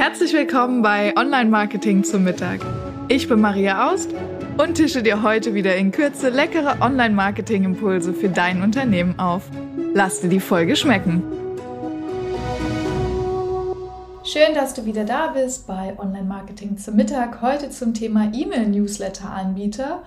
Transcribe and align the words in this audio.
Herzlich 0.00 0.32
willkommen 0.32 0.80
bei 0.80 1.14
Online 1.14 1.50
Marketing 1.50 2.04
zum 2.04 2.24
Mittag. 2.24 2.60
Ich 3.08 3.28
bin 3.28 3.38
Maria 3.38 3.90
Aust 3.90 4.08
und 4.56 4.76
tische 4.76 5.02
dir 5.02 5.22
heute 5.22 5.52
wieder 5.52 5.76
in 5.76 5.92
Kürze 5.92 6.30
leckere 6.30 6.80
Online 6.80 7.14
Marketing 7.14 7.64
Impulse 7.64 8.14
für 8.14 8.30
dein 8.30 8.62
Unternehmen 8.62 9.18
auf. 9.18 9.42
Lass 9.92 10.22
dir 10.22 10.30
die 10.30 10.40
Folge 10.40 10.74
schmecken. 10.74 11.22
Schön, 14.24 14.54
dass 14.54 14.72
du 14.72 14.86
wieder 14.86 15.04
da 15.04 15.32
bist 15.34 15.66
bei 15.66 15.94
Online 15.98 16.26
Marketing 16.26 16.78
zum 16.78 16.96
Mittag. 16.96 17.42
Heute 17.42 17.68
zum 17.68 17.92
Thema 17.92 18.32
E-Mail-Newsletter-Anbieter. 18.32 20.02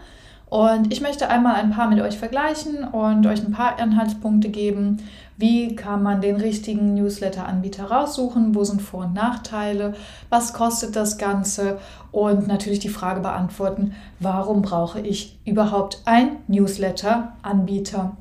Und 0.50 0.92
ich 0.92 1.02
möchte 1.02 1.30
einmal 1.30 1.56
ein 1.56 1.72
paar 1.72 1.90
mit 1.90 2.00
euch 2.02 2.18
vergleichen 2.18 2.84
und 2.84 3.26
euch 3.28 3.44
ein 3.44 3.52
paar 3.52 3.80
Anhaltspunkte 3.80 4.50
geben. 4.50 4.98
Wie 5.38 5.76
kann 5.76 6.04
man 6.04 6.22
den 6.22 6.36
richtigen 6.36 6.94
Newsletter-Anbieter 6.94 7.86
raussuchen? 7.86 8.54
Wo 8.54 8.64
sind 8.64 8.82
Vor- 8.82 9.06
und 9.06 9.14
Nachteile? 9.14 9.94
Was 10.30 10.54
kostet 10.54 10.96
das 10.96 11.18
Ganze? 11.18 11.80
Und 12.12 12.48
natürlich 12.48 12.80
die 12.80 12.90
Frage 12.90 13.22
beantworten, 13.22 13.96
warum 14.20 14.62
brauche 14.62 15.00
ich 15.00 15.40
überhaupt 15.46 16.02
einen 16.06 16.38
Newsletter-Anbieter? 16.48 18.16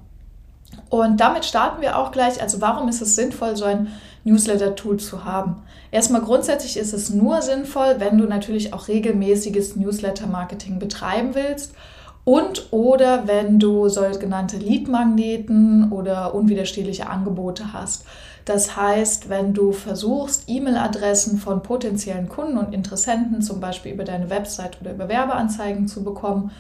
Und 0.89 1.21
damit 1.21 1.45
starten 1.45 1.83
wir 1.83 1.99
auch 1.99 2.13
gleich. 2.13 2.41
Also 2.41 2.61
warum 2.61 2.89
ist 2.89 3.03
es 3.03 3.15
sinnvoll, 3.15 3.57
so 3.57 3.65
ein 3.65 3.89
Newsletter-Tool 4.25 4.99
zu 4.99 5.25
haben? 5.25 5.57
Erstmal 5.91 6.23
grundsätzlich 6.23 6.79
ist 6.79 6.95
es 6.95 7.11
nur 7.11 7.43
sinnvoll, 7.43 7.97
wenn 7.99 8.17
du 8.17 8.25
natürlich 8.25 8.73
auch 8.73 8.89
regelmäßiges 8.89 9.77
Newsletter-Marketing 9.77 10.79
betreiben 10.79 11.35
willst 11.35 11.75
und 12.25 12.73
oder 12.73 13.27
wenn 13.27 13.59
du 13.59 13.89
sogenannte 13.89 14.57
Lead-Magneten 14.57 15.91
oder 15.91 16.35
unwiderstehliche 16.35 17.09
Angebote 17.09 17.73
hast. 17.73 18.05
Das 18.45 18.77
heißt, 18.77 19.29
wenn 19.29 19.55
du 19.55 19.73
versuchst, 19.73 20.45
E-Mail-Adressen 20.49 21.39
von 21.39 21.63
potenziellen 21.63 22.29
Kunden 22.29 22.59
und 22.59 22.75
Interessenten 22.75 23.41
zum 23.41 23.61
Beispiel 23.61 23.93
über 23.93 24.05
deine 24.05 24.31
Website 24.31 24.81
oder 24.81 24.93
über 24.93 25.09
Werbeanzeigen 25.09 25.87
zu 25.87 26.03
bekommen, 26.03 26.51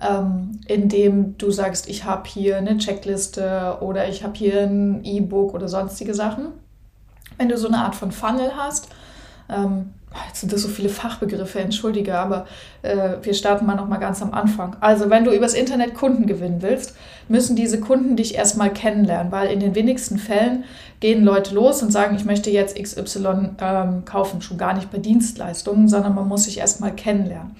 ähm, 0.00 0.60
indem 0.66 1.36
du 1.38 1.50
sagst, 1.50 1.88
ich 1.88 2.04
habe 2.04 2.28
hier 2.28 2.58
eine 2.58 2.78
Checkliste 2.78 3.78
oder 3.80 4.08
ich 4.08 4.22
habe 4.22 4.34
hier 4.34 4.62
ein 4.62 5.04
E-Book 5.04 5.54
oder 5.54 5.68
sonstige 5.68 6.14
Sachen. 6.14 6.48
Wenn 7.38 7.48
du 7.48 7.58
so 7.58 7.68
eine 7.68 7.78
Art 7.78 7.94
von 7.94 8.12
Funnel 8.12 8.52
hast, 8.56 8.88
ähm, 9.48 9.90
Jetzt 10.28 10.40
sind 10.40 10.52
das 10.52 10.62
so 10.62 10.68
viele 10.68 10.88
Fachbegriffe, 10.88 11.60
entschuldige, 11.60 12.18
aber 12.18 12.46
äh, 12.82 13.16
wir 13.22 13.34
starten 13.34 13.66
mal 13.66 13.74
noch 13.74 13.88
mal 13.88 13.98
ganz 13.98 14.22
am 14.22 14.32
Anfang. 14.32 14.76
Also, 14.80 15.10
wenn 15.10 15.24
du 15.24 15.32
übers 15.32 15.54
Internet 15.54 15.94
Kunden 15.94 16.26
gewinnen 16.26 16.62
willst, 16.62 16.94
müssen 17.28 17.56
diese 17.56 17.80
Kunden 17.80 18.16
dich 18.16 18.34
erstmal 18.34 18.72
kennenlernen, 18.72 19.32
weil 19.32 19.50
in 19.50 19.60
den 19.60 19.74
wenigsten 19.74 20.18
Fällen 20.18 20.64
gehen 21.00 21.24
Leute 21.24 21.54
los 21.54 21.82
und 21.82 21.92
sagen, 21.92 22.16
ich 22.16 22.24
möchte 22.24 22.50
jetzt 22.50 22.80
XY 22.80 23.50
ähm, 23.60 24.04
kaufen, 24.04 24.42
schon 24.42 24.58
gar 24.58 24.74
nicht 24.74 24.90
bei 24.90 24.98
Dienstleistungen, 24.98 25.88
sondern 25.88 26.14
man 26.14 26.28
muss 26.28 26.44
sich 26.44 26.58
erstmal 26.58 26.92
kennenlernen. 26.92 27.56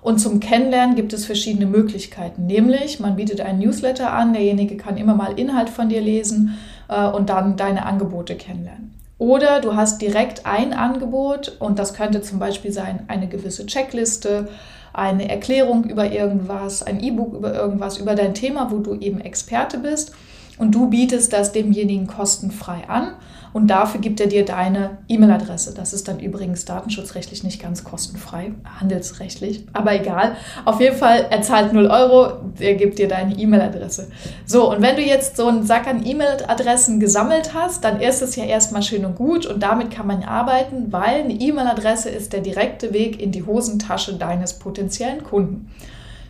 Und 0.00 0.18
zum 0.18 0.40
Kennenlernen 0.40 0.94
gibt 0.94 1.12
es 1.12 1.26
verschiedene 1.26 1.66
Möglichkeiten, 1.66 2.46
nämlich 2.46 3.00
man 3.00 3.16
bietet 3.16 3.40
einen 3.40 3.58
Newsletter 3.58 4.12
an, 4.12 4.32
derjenige 4.32 4.76
kann 4.76 4.96
immer 4.96 5.14
mal 5.14 5.38
Inhalt 5.38 5.68
von 5.70 5.88
dir 5.88 6.00
lesen 6.00 6.56
äh, 6.88 7.06
und 7.06 7.30
dann 7.30 7.56
deine 7.56 7.84
Angebote 7.84 8.36
kennenlernen. 8.36 8.94
Oder 9.18 9.60
du 9.60 9.74
hast 9.74 10.00
direkt 10.00 10.46
ein 10.46 10.72
Angebot 10.72 11.56
und 11.58 11.78
das 11.80 11.92
könnte 11.92 12.22
zum 12.22 12.38
Beispiel 12.38 12.72
sein 12.72 13.04
eine 13.08 13.28
gewisse 13.28 13.66
Checkliste, 13.66 14.48
eine 14.92 15.28
Erklärung 15.28 15.84
über 15.84 16.10
irgendwas, 16.10 16.82
ein 16.84 17.00
E-Book 17.00 17.34
über 17.34 17.52
irgendwas, 17.52 17.98
über 17.98 18.14
dein 18.14 18.34
Thema, 18.34 18.70
wo 18.70 18.78
du 18.78 18.94
eben 18.94 19.20
Experte 19.20 19.78
bist. 19.78 20.12
Und 20.56 20.74
du 20.74 20.88
bietest 20.88 21.32
das 21.32 21.52
demjenigen 21.52 22.06
kostenfrei 22.06 22.88
an 22.88 23.12
und 23.52 23.68
dafür 23.68 24.00
gibt 24.00 24.20
er 24.20 24.26
dir 24.26 24.44
deine 24.44 24.98
E-Mail-Adresse. 25.08 25.74
Das 25.74 25.92
ist 25.92 26.08
dann 26.08 26.20
übrigens 26.20 26.64
datenschutzrechtlich 26.64 27.44
nicht 27.44 27.60
ganz 27.62 27.84
kostenfrei, 27.84 28.52
handelsrechtlich, 28.80 29.66
aber 29.72 29.94
egal. 29.94 30.36
Auf 30.64 30.80
jeden 30.80 30.96
Fall, 30.96 31.26
er 31.30 31.42
zahlt 31.42 31.72
0 31.72 31.86
Euro, 31.86 32.32
er 32.58 32.74
gibt 32.74 32.98
dir 32.98 33.08
deine 33.08 33.34
E-Mail-Adresse. 33.36 34.08
So, 34.46 34.70
und 34.70 34.82
wenn 34.82 34.96
du 34.96 35.02
jetzt 35.02 35.36
so 35.36 35.46
einen 35.48 35.64
Sack 35.64 35.86
an 35.86 36.04
E-Mail-Adressen 36.04 37.00
gesammelt 37.00 37.54
hast, 37.54 37.84
dann 37.84 38.00
ist 38.00 38.22
es 38.22 38.36
ja 38.36 38.44
erstmal 38.44 38.82
schön 38.82 39.04
und 39.04 39.16
gut 39.16 39.46
und 39.46 39.62
damit 39.62 39.90
kann 39.90 40.06
man 40.06 40.22
arbeiten, 40.22 40.92
weil 40.92 41.22
eine 41.22 41.34
E-Mail-Adresse 41.34 42.08
ist 42.10 42.32
der 42.32 42.40
direkte 42.40 42.92
Weg 42.92 43.20
in 43.20 43.32
die 43.32 43.44
Hosentasche 43.44 44.14
deines 44.14 44.58
potenziellen 44.58 45.24
Kunden. 45.24 45.70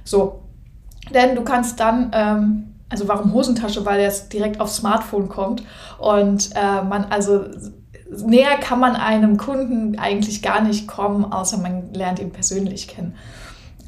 So, 0.04 0.40
denn 1.12 1.34
du 1.34 1.42
kannst 1.42 1.80
dann 1.80 2.10
ähm, 2.14 2.74
also 2.88 3.08
warum 3.08 3.32
Hosentasche? 3.32 3.84
Weil 3.84 4.00
es 4.00 4.28
direkt 4.28 4.60
aufs 4.60 4.76
Smartphone 4.76 5.28
kommt 5.28 5.62
und 5.98 6.50
äh, 6.54 6.82
man 6.82 7.04
also 7.06 7.44
näher 8.10 8.56
kann 8.58 8.80
man 8.80 8.96
einem 8.96 9.36
Kunden 9.36 9.98
eigentlich 9.98 10.42
gar 10.42 10.62
nicht 10.62 10.88
kommen, 10.88 11.24
außer 11.30 11.58
man 11.58 11.92
lernt 11.92 12.18
ihn 12.18 12.32
persönlich 12.32 12.88
kennen. 12.88 13.14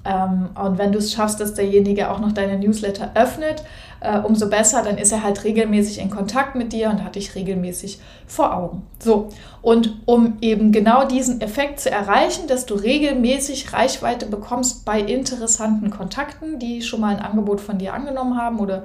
Ähm, 0.04 0.50
und 0.54 0.78
wenn 0.78 0.92
du 0.92 0.98
es 0.98 1.12
schaffst, 1.12 1.40
dass 1.40 1.54
derjenige 1.54 2.10
auch 2.10 2.20
noch 2.20 2.32
deine 2.32 2.58
Newsletter 2.58 3.10
öffnet, 3.14 3.62
äh, 4.00 4.18
umso 4.18 4.48
besser, 4.48 4.82
dann 4.82 4.96
ist 4.96 5.12
er 5.12 5.22
halt 5.22 5.44
regelmäßig 5.44 5.98
in 5.98 6.10
Kontakt 6.10 6.54
mit 6.54 6.72
dir 6.72 6.88
und 6.88 7.04
hat 7.04 7.16
dich 7.16 7.34
regelmäßig 7.34 8.00
vor 8.26 8.56
Augen. 8.56 8.82
So, 8.98 9.28
und 9.60 9.98
um 10.06 10.38
eben 10.40 10.72
genau 10.72 11.06
diesen 11.06 11.40
Effekt 11.40 11.80
zu 11.80 11.90
erreichen, 11.90 12.46
dass 12.46 12.64
du 12.64 12.74
regelmäßig 12.74 13.72
Reichweite 13.72 14.26
bekommst 14.26 14.84
bei 14.86 15.00
interessanten 15.00 15.90
Kontakten, 15.90 16.58
die 16.58 16.80
schon 16.80 17.00
mal 17.00 17.14
ein 17.14 17.22
Angebot 17.22 17.60
von 17.60 17.78
dir 17.78 17.92
angenommen 17.92 18.38
haben 18.38 18.58
oder 18.58 18.84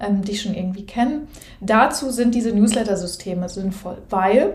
ähm, 0.00 0.22
dich 0.22 0.40
schon 0.40 0.54
irgendwie 0.54 0.86
kennen, 0.86 1.28
dazu 1.60 2.10
sind 2.10 2.34
diese 2.34 2.52
Newsletter-Systeme 2.52 3.50
sinnvoll, 3.50 3.98
weil 4.08 4.54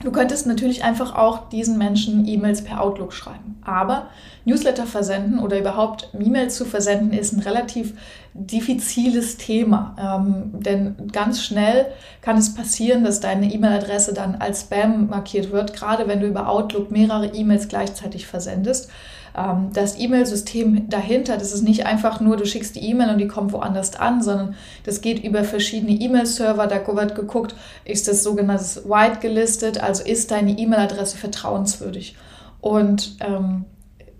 Du 0.00 0.10
könntest 0.10 0.46
natürlich 0.46 0.82
einfach 0.82 1.14
auch 1.14 1.48
diesen 1.50 1.78
Menschen 1.78 2.26
E-Mails 2.26 2.64
per 2.64 2.80
Outlook 2.80 3.12
schreiben. 3.12 3.58
Aber 3.64 4.08
Newsletter 4.44 4.86
versenden 4.86 5.38
oder 5.38 5.58
überhaupt 5.58 6.10
E-Mails 6.18 6.56
zu 6.56 6.64
versenden 6.64 7.16
ist 7.16 7.32
ein 7.32 7.40
relativ 7.40 7.94
diffiziles 8.34 9.36
Thema. 9.36 9.94
Ähm, 9.98 10.60
denn 10.60 10.96
ganz 11.12 11.42
schnell 11.44 11.86
kann 12.20 12.36
es 12.36 12.54
passieren, 12.54 13.04
dass 13.04 13.20
deine 13.20 13.52
E-Mail-Adresse 13.52 14.12
dann 14.12 14.36
als 14.36 14.62
Spam 14.62 15.08
markiert 15.08 15.52
wird, 15.52 15.72
gerade 15.72 16.08
wenn 16.08 16.20
du 16.20 16.26
über 16.26 16.48
Outlook 16.48 16.90
mehrere 16.90 17.26
E-Mails 17.26 17.68
gleichzeitig 17.68 18.26
versendest. 18.26 18.90
Ähm, 19.36 19.70
das 19.72 19.98
E-Mail-System 19.98 20.88
dahinter, 20.88 21.36
das 21.36 21.52
ist 21.52 21.62
nicht 21.62 21.86
einfach 21.86 22.20
nur, 22.20 22.36
du 22.36 22.44
schickst 22.44 22.76
die 22.76 22.88
E-Mail 22.90 23.10
und 23.10 23.18
die 23.18 23.28
kommt 23.28 23.52
woanders 23.52 23.96
an, 23.96 24.22
sondern 24.22 24.54
das 24.84 25.00
geht 25.00 25.22
über 25.24 25.44
verschiedene 25.44 25.92
E-Mail-Server. 25.92 26.66
Da 26.66 26.86
wird 26.86 27.14
geguckt, 27.14 27.54
ist 27.84 28.08
das 28.08 28.22
sogenanntes 28.22 28.88
White 28.88 29.20
gelistet, 29.20 29.82
also 29.82 30.04
ist 30.04 30.30
deine 30.30 30.58
E-Mail-Adresse 30.58 31.16
vertrauenswürdig. 31.16 32.16
Und 32.60 33.16
ähm, 33.20 33.64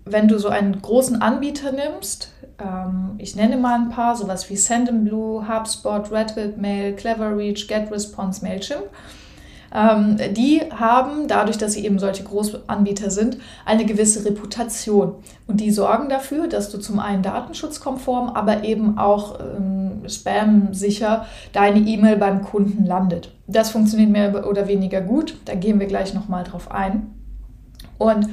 wenn 0.04 0.28
du 0.28 0.38
so 0.38 0.48
einen 0.48 0.80
großen 0.82 1.22
Anbieter 1.22 1.72
nimmst, 1.72 2.32
ähm, 2.58 3.14
ich 3.18 3.36
nenne 3.36 3.56
mal 3.56 3.74
ein 3.74 3.90
paar, 3.90 4.16
sowas 4.16 4.48
wie 4.50 4.56
Sendinblue, 4.56 5.46
HubSpot, 5.48 6.10
Redwood 6.10 6.58
Mail, 6.58 6.94
Cleverreach, 6.94 7.68
GetResponse, 7.68 8.44
Mailchimp, 8.44 8.84
ähm, 9.74 10.16
die 10.34 10.60
haben, 10.70 11.28
dadurch, 11.28 11.58
dass 11.58 11.72
sie 11.72 11.84
eben 11.84 11.98
solche 11.98 12.24
Großanbieter 12.24 13.10
sind, 13.10 13.38
eine 13.64 13.84
gewisse 13.84 14.24
Reputation. 14.24 15.14
Und 15.46 15.60
die 15.60 15.70
sorgen 15.70 16.08
dafür, 16.08 16.46
dass 16.48 16.70
du 16.70 16.78
zum 16.78 16.98
einen 16.98 17.22
datenschutzkonform, 17.22 18.30
aber 18.30 18.64
eben 18.64 18.98
auch 18.98 19.38
ähm, 19.40 20.02
spam-sicher 20.08 21.26
deine 21.52 21.80
E-Mail 21.80 22.16
beim 22.16 22.42
Kunden 22.42 22.84
landet. 22.84 23.32
Das 23.46 23.70
funktioniert 23.70 24.10
mehr 24.10 24.46
oder 24.46 24.68
weniger 24.68 25.00
gut. 25.00 25.36
Da 25.44 25.54
gehen 25.54 25.80
wir 25.80 25.86
gleich 25.86 26.14
nochmal 26.14 26.44
drauf 26.44 26.70
ein. 26.70 27.10
Und 27.98 28.28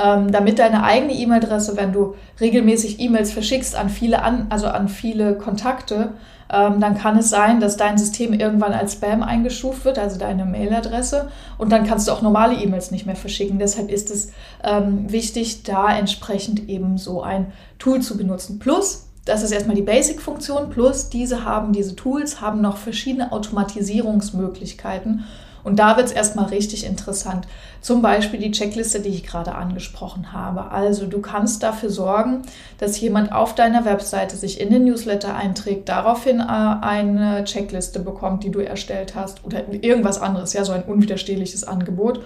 ähm, 0.00 0.32
damit 0.32 0.58
deine 0.58 0.84
eigene 0.84 1.12
E-Mail-Adresse, 1.12 1.76
wenn 1.76 1.92
du 1.92 2.14
regelmäßig 2.40 3.00
E-Mails 3.00 3.32
verschickst 3.32 3.76
an 3.76 3.88
viele 3.88 4.22
an, 4.22 4.46
also 4.50 4.66
an 4.66 4.88
viele 4.88 5.36
Kontakte, 5.36 6.12
ähm, 6.52 6.80
dann 6.80 6.96
kann 6.96 7.18
es 7.18 7.30
sein, 7.30 7.60
dass 7.60 7.76
dein 7.76 7.96
System 7.96 8.32
irgendwann 8.34 8.72
als 8.72 8.92
Spam 8.94 9.22
eingestuft 9.22 9.84
wird, 9.84 9.98
also 9.98 10.18
deine 10.18 10.44
Mailadresse, 10.44 11.28
und 11.56 11.72
dann 11.72 11.86
kannst 11.86 12.08
du 12.08 12.12
auch 12.12 12.20
normale 12.22 12.54
E-Mails 12.54 12.90
nicht 12.90 13.06
mehr 13.06 13.16
verschicken. 13.16 13.58
Deshalb 13.58 13.90
ist 13.90 14.10
es 14.10 14.32
ähm, 14.62 15.10
wichtig, 15.10 15.62
da 15.62 15.96
entsprechend 15.96 16.68
eben 16.68 16.98
so 16.98 17.22
ein 17.22 17.52
Tool 17.78 18.00
zu 18.00 18.18
benutzen. 18.18 18.58
Plus, 18.58 19.06
das 19.24 19.42
ist 19.42 19.52
erstmal 19.52 19.76
die 19.76 19.82
Basic-Funktion, 19.82 20.68
plus 20.70 21.08
diese 21.08 21.44
haben, 21.44 21.72
diese 21.72 21.96
Tools 21.96 22.40
haben 22.40 22.60
noch 22.60 22.76
verschiedene 22.76 23.32
Automatisierungsmöglichkeiten 23.32 25.24
und 25.64 25.78
da 25.78 25.96
wird 25.96 26.06
es 26.06 26.12
erstmal 26.12 26.46
richtig 26.46 26.84
interessant. 26.84 27.46
Zum 27.80 28.02
Beispiel 28.02 28.40
die 28.40 28.50
Checkliste, 28.50 29.00
die 29.00 29.08
ich 29.08 29.24
gerade 29.24 29.54
angesprochen 29.54 30.32
habe. 30.32 30.70
Also 30.70 31.06
du 31.06 31.20
kannst 31.20 31.62
dafür 31.62 31.90
sorgen, 31.90 32.42
dass 32.78 33.00
jemand 33.00 33.32
auf 33.32 33.54
deiner 33.54 33.84
Webseite 33.84 34.36
sich 34.36 34.60
in 34.60 34.70
den 34.70 34.84
Newsletter 34.84 35.34
einträgt, 35.34 35.88
daraufhin 35.88 36.40
äh, 36.40 36.44
eine 36.44 37.44
Checkliste 37.44 38.00
bekommt, 38.00 38.44
die 38.44 38.50
du 38.50 38.60
erstellt 38.60 39.14
hast 39.14 39.44
oder 39.44 39.62
irgendwas 39.72 40.20
anderes, 40.20 40.52
ja, 40.52 40.64
so 40.64 40.72
ein 40.72 40.84
unwiderstehliches 40.84 41.64
Angebot 41.64 42.20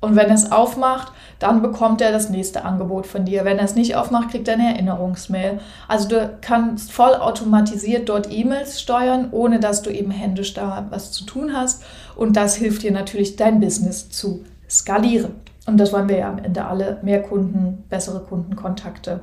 und 0.00 0.14
wenn 0.16 0.28
er 0.28 0.34
es 0.34 0.52
aufmacht, 0.52 1.12
dann 1.38 1.62
bekommt 1.62 2.00
er 2.00 2.12
das 2.12 2.28
nächste 2.28 2.64
Angebot 2.64 3.06
von 3.06 3.24
dir. 3.24 3.44
Wenn 3.44 3.58
er 3.58 3.64
es 3.64 3.74
nicht 3.74 3.96
aufmacht, 3.96 4.30
kriegt 4.30 4.46
er 4.46 4.54
eine 4.54 4.74
Erinnerungsmail. 4.74 5.60
Also 5.88 6.08
du 6.08 6.30
kannst 6.40 6.92
voll 6.92 7.14
automatisiert 7.14 8.08
dort 8.08 8.30
E-Mails 8.30 8.80
steuern, 8.80 9.28
ohne 9.30 9.58
dass 9.58 9.82
du 9.82 9.90
eben 9.90 10.10
händisch 10.10 10.54
da 10.54 10.86
was 10.90 11.12
zu 11.12 11.24
tun 11.24 11.52
hast. 11.54 11.82
Und 12.14 12.36
das 12.36 12.56
hilft 12.56 12.82
dir 12.82 12.92
natürlich, 12.92 13.36
dein 13.36 13.60
Business 13.60 14.10
zu 14.10 14.44
skalieren. 14.68 15.32
Und 15.66 15.78
das 15.78 15.92
wollen 15.92 16.08
wir 16.08 16.18
ja 16.18 16.30
am 16.30 16.38
Ende 16.38 16.64
alle, 16.64 16.98
mehr 17.02 17.22
Kunden, 17.22 17.84
bessere 17.88 18.20
Kundenkontakte. 18.20 19.20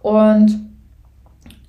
Und 0.00 0.71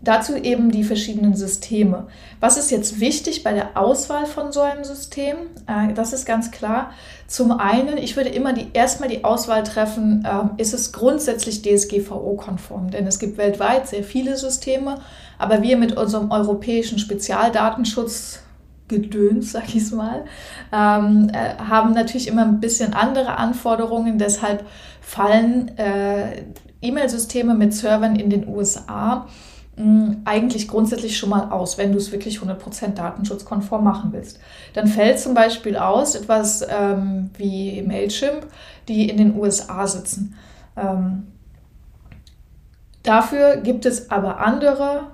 Dazu 0.03 0.35
eben 0.35 0.69
die 0.69 0.83
verschiedenen 0.83 1.33
Systeme. 1.33 2.07
Was 2.41 2.57
ist 2.57 2.71
jetzt 2.71 2.99
wichtig 2.99 3.43
bei 3.43 3.53
der 3.53 3.77
Auswahl 3.77 4.25
von 4.25 4.51
so 4.51 4.59
einem 4.59 4.83
System? 4.83 5.35
Äh, 5.65 5.93
das 5.93 6.11
ist 6.11 6.25
ganz 6.25 6.51
klar. 6.51 6.91
Zum 7.27 7.51
einen, 7.51 7.97
ich 7.97 8.17
würde 8.17 8.29
immer 8.29 8.51
die, 8.51 8.67
erstmal 8.73 9.07
die 9.07 9.23
Auswahl 9.23 9.63
treffen, 9.63 10.25
äh, 10.25 10.61
ist 10.61 10.73
es 10.73 10.91
grundsätzlich 10.91 11.61
DSGVO-konform? 11.61 12.91
Denn 12.91 13.07
es 13.07 13.17
gibt 13.17 13.37
weltweit 13.37 13.87
sehr 13.87 14.03
viele 14.03 14.35
Systeme, 14.35 14.99
aber 15.37 15.61
wir 15.61 15.77
mit 15.77 15.95
unserem 15.95 16.31
europäischen 16.31 16.99
Spezialdatenschutz 16.99 18.39
Gedöns, 18.89 19.53
sag 19.53 19.73
ich 19.73 19.91
mal, 19.91 20.25
ähm, 20.73 21.29
äh, 21.33 21.55
haben 21.57 21.93
natürlich 21.93 22.27
immer 22.27 22.43
ein 22.43 22.59
bisschen 22.59 22.93
andere 22.93 23.37
Anforderungen. 23.37 24.19
Deshalb 24.19 24.65
fallen 24.99 25.77
äh, 25.77 26.43
E-Mail-Systeme 26.81 27.55
mit 27.55 27.73
Servern 27.73 28.17
in 28.17 28.29
den 28.29 28.47
USA 28.47 29.27
eigentlich 29.75 30.67
grundsätzlich 30.67 31.17
schon 31.17 31.29
mal 31.29 31.49
aus, 31.49 31.79
wenn 31.79 31.91
du 31.91 31.97
es 31.97 32.11
wirklich 32.11 32.37
100% 32.37 32.93
datenschutzkonform 32.93 33.83
machen 33.83 34.13
willst. 34.13 34.39
Dann 34.73 34.87
fällt 34.87 35.19
zum 35.19 35.33
Beispiel 35.33 35.77
aus 35.77 36.13
etwas 36.13 36.63
ähm, 36.69 37.31
wie 37.37 37.81
Mailchimp, 37.81 38.45
die 38.87 39.09
in 39.09 39.17
den 39.17 39.35
USA 39.35 39.87
sitzen. 39.87 40.35
Ähm, 40.77 41.27
dafür 43.01 43.57
gibt 43.57 43.87
es 43.87 44.11
aber 44.11 44.39
andere 44.39 45.07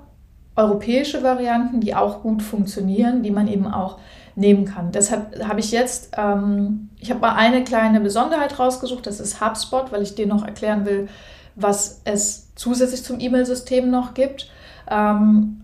europäische 0.56 1.22
Varianten, 1.22 1.80
die 1.80 1.94
auch 1.94 2.22
gut 2.22 2.42
funktionieren, 2.42 3.22
die 3.22 3.30
man 3.30 3.48
eben 3.48 3.66
auch 3.66 3.98
nehmen 4.34 4.66
kann. 4.66 4.92
Deshalb 4.92 5.42
habe 5.42 5.60
ich 5.60 5.70
jetzt, 5.70 6.12
ähm, 6.18 6.90
ich 6.98 7.10
habe 7.10 7.20
mal 7.20 7.34
eine 7.34 7.64
kleine 7.64 8.00
Besonderheit 8.00 8.58
rausgesucht, 8.58 9.06
das 9.06 9.20
ist 9.20 9.40
HubSpot, 9.40 9.90
weil 9.90 10.02
ich 10.02 10.14
dir 10.14 10.26
noch 10.26 10.44
erklären 10.44 10.84
will, 10.84 11.08
was 11.56 12.02
es 12.04 12.49
zusätzlich 12.60 13.02
zum 13.02 13.20
E-Mail-System 13.20 13.90
noch 13.90 14.12
gibt. 14.12 14.50
Ähm, 14.88 15.62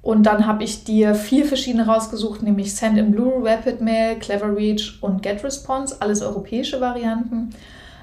und 0.00 0.22
dann 0.22 0.46
habe 0.46 0.62
ich 0.62 0.84
dir 0.84 1.16
vier 1.16 1.44
verschiedene 1.44 1.86
rausgesucht, 1.86 2.40
nämlich 2.42 2.76
Send 2.76 2.96
in 2.96 3.10
Blue, 3.10 3.42
Rapid 3.42 3.80
Mail, 3.80 4.16
Clever 4.20 4.56
Reach 4.56 4.98
und 5.00 5.22
GetResponse, 5.22 5.96
alles 5.98 6.22
europäische 6.22 6.80
Varianten, 6.80 7.50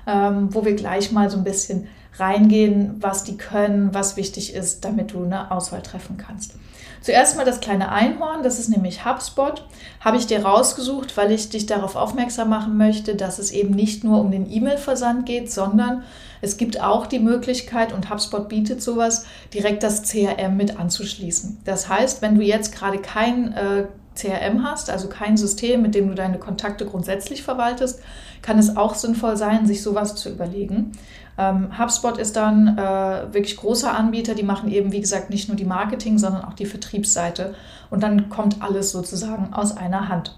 ähm, 0.05 0.53
wo 0.53 0.65
wir 0.65 0.75
gleich 0.75 1.13
mal 1.13 1.29
so 1.29 1.37
ein 1.37 1.45
bisschen 1.45 1.87
reingehen, 2.17 2.95
was 2.99 3.23
die 3.23 3.37
können, 3.37 3.93
was 3.93 4.17
wichtig 4.17 4.53
ist, 4.53 4.85
damit 4.85 5.13
du 5.13 5.23
eine 5.23 5.51
Auswahl 5.51 5.81
treffen 5.81 6.17
kannst. 6.17 6.55
Zuerst 7.01 7.35
mal 7.35 7.45
das 7.45 7.59
kleine 7.59 7.91
Einhorn, 7.91 8.43
das 8.43 8.59
ist 8.59 8.69
nämlich 8.69 9.03
HubSpot. 9.03 9.65
Habe 9.99 10.15
ich 10.15 10.25
dir 10.25 10.45
rausgesucht, 10.45 11.17
weil 11.17 11.33
ich 11.33 11.49
dich 11.49 11.65
darauf 11.65 11.97
aufmerksam 11.97 12.49
machen 12.49 12.77
möchte, 12.77 13.15
dass 13.15 13.39
es 13.39 13.51
eben 13.51 13.73
nicht 13.73 14.05
nur 14.05 14.21
um 14.21 14.31
den 14.31 14.49
E-Mail-Versand 14.49 15.25
geht, 15.25 15.51
sondern 15.51 16.03
es 16.41 16.55
gibt 16.55 16.81
auch 16.81 17.05
die 17.05 17.19
Möglichkeit, 17.19 17.91
und 17.91 18.09
HubSpot 18.09 18.47
bietet 18.47 18.81
sowas, 18.81 19.25
direkt 19.53 19.83
das 19.83 20.03
CRM 20.03 20.55
mit 20.55 20.79
anzuschließen. 20.79 21.59
Das 21.65 21.89
heißt, 21.89 22.21
wenn 22.21 22.35
du 22.35 22.41
jetzt 22.41 22.73
gerade 22.73 22.99
kein 22.99 23.51
äh, 23.53 23.85
CRM 24.15 24.63
hast, 24.63 24.89
also 24.89 25.09
kein 25.09 25.37
System, 25.37 25.81
mit 25.81 25.95
dem 25.95 26.07
du 26.07 26.15
deine 26.15 26.37
Kontakte 26.37 26.85
grundsätzlich 26.85 27.43
verwaltest, 27.43 28.01
kann 28.41 28.59
es 28.59 28.77
auch 28.77 28.95
sinnvoll 28.95 29.37
sein, 29.37 29.65
sich 29.65 29.81
sowas 29.81 30.15
zu 30.15 30.29
überlegen. 30.29 30.91
Ähm, 31.37 31.77
HubSpot 31.77 32.17
ist 32.17 32.35
dann 32.35 32.77
äh, 32.77 33.33
wirklich 33.33 33.57
großer 33.57 33.93
Anbieter, 33.93 34.35
die 34.35 34.43
machen 34.43 34.71
eben, 34.71 34.91
wie 34.91 35.01
gesagt, 35.01 35.29
nicht 35.29 35.47
nur 35.47 35.57
die 35.57 35.65
Marketing, 35.65 36.17
sondern 36.17 36.45
auch 36.45 36.53
die 36.53 36.65
Vertriebsseite. 36.65 37.55
Und 37.89 38.03
dann 38.03 38.29
kommt 38.29 38.61
alles 38.61 38.91
sozusagen 38.91 39.53
aus 39.53 39.75
einer 39.75 40.09
Hand. 40.09 40.37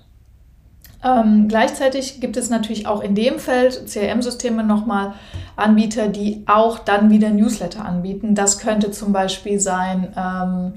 Ähm, 1.04 1.48
gleichzeitig 1.48 2.20
gibt 2.20 2.36
es 2.36 2.50
natürlich 2.50 2.88
auch 2.88 3.02
in 3.02 3.14
dem 3.14 3.38
Feld 3.38 3.88
CRM-Systeme 3.88 4.64
nochmal 4.64 5.14
Anbieter, 5.56 6.08
die 6.08 6.44
auch 6.48 6.80
dann 6.80 7.10
wieder 7.12 7.30
Newsletter 7.30 7.86
anbieten. 7.86 8.34
Das 8.34 8.58
könnte 8.58 8.92
zum 8.92 9.14
Beispiel 9.14 9.60
sein 9.60 10.14
ähm, 10.18 10.74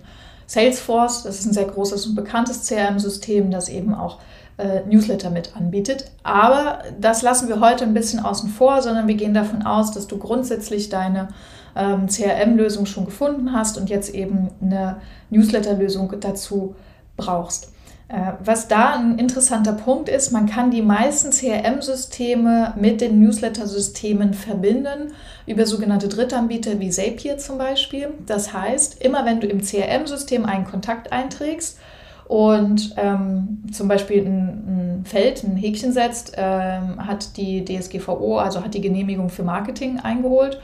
Salesforce, 0.46 1.22
das 1.22 1.40
ist 1.40 1.46
ein 1.46 1.52
sehr 1.52 1.66
großes 1.66 2.06
und 2.06 2.14
bekanntes 2.14 2.66
CRM-System, 2.66 3.50
das 3.50 3.68
eben 3.68 3.94
auch 3.94 4.18
äh, 4.58 4.80
Newsletter 4.86 5.30
mit 5.30 5.56
anbietet. 5.56 6.10
Aber 6.22 6.80
das 7.00 7.22
lassen 7.22 7.48
wir 7.48 7.60
heute 7.60 7.84
ein 7.84 7.94
bisschen 7.94 8.20
außen 8.20 8.50
vor, 8.50 8.82
sondern 8.82 9.08
wir 9.08 9.14
gehen 9.14 9.34
davon 9.34 9.62
aus, 9.62 9.92
dass 9.92 10.06
du 10.06 10.18
grundsätzlich 10.18 10.88
deine 10.88 11.28
ähm, 11.76 12.08
CRM-Lösung 12.08 12.86
schon 12.86 13.04
gefunden 13.04 13.52
hast 13.52 13.78
und 13.78 13.88
jetzt 13.88 14.14
eben 14.14 14.50
eine 14.60 14.96
Newsletter-Lösung 15.30 16.12
dazu 16.20 16.74
brauchst. 17.16 17.72
Äh, 18.08 18.32
was 18.42 18.68
da 18.68 18.94
ein 18.94 19.18
interessanter 19.18 19.74
Punkt 19.74 20.08
ist, 20.08 20.32
man 20.32 20.46
kann 20.46 20.70
die 20.70 20.82
meisten 20.82 21.30
CRM-Systeme 21.30 22.74
mit 22.80 23.00
den 23.00 23.20
Newsletter-Systemen 23.20 24.32
verbinden 24.34 25.12
über 25.46 25.66
sogenannte 25.66 26.08
Drittanbieter 26.08 26.80
wie 26.80 26.90
Zapier 26.90 27.38
zum 27.38 27.58
Beispiel. 27.58 28.08
Das 28.26 28.52
heißt, 28.54 29.02
immer 29.02 29.26
wenn 29.26 29.40
du 29.40 29.46
im 29.46 29.60
CRM-System 29.62 30.46
einen 30.46 30.64
Kontakt 30.64 31.12
einträgst, 31.12 31.78
und 32.28 32.94
ähm, 32.98 33.62
zum 33.72 33.88
Beispiel 33.88 34.24
ein, 34.24 34.98
ein, 34.98 35.04
Feld, 35.06 35.42
ein 35.44 35.56
Häkchen 35.56 35.92
setzt, 35.92 36.34
ähm, 36.36 37.06
hat 37.06 37.36
die 37.38 37.64
DSGVO, 37.64 38.36
also 38.38 38.62
hat 38.62 38.74
die 38.74 38.82
Genehmigung 38.82 39.30
für 39.30 39.42
Marketing 39.42 39.98
eingeholt, 39.98 40.60